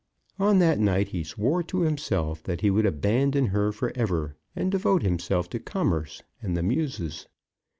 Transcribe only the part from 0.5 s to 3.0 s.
that night he swore to himself that he would